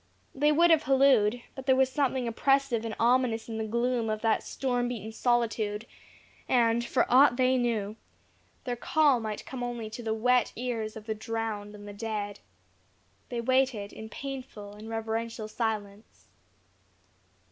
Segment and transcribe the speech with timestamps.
[0.33, 4.21] They would have hallooed, but there was something oppressive and ominous in the gloom of
[4.23, 5.85] that storm beaten solitude;
[6.49, 7.95] and, for aught they knew,
[8.63, 12.39] their call might come only to the wet ears of the drowned and the dead.
[13.29, 16.25] They waited in painful and reverential silence.